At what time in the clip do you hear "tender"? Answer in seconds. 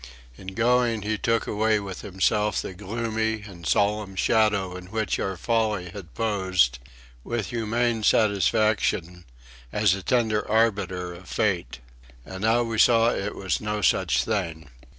10.01-10.49